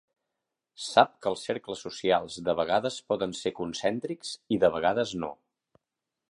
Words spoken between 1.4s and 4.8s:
cercles socials de vegades poden ser concèntrics i de